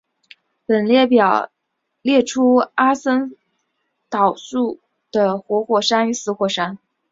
[0.65, 1.51] 本列表
[2.01, 3.37] 列出阿森
[4.09, 4.79] 松岛
[5.11, 6.79] 的活火山与死火山。